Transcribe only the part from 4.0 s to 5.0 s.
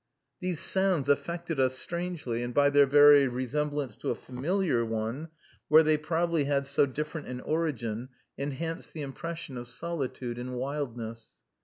a familiar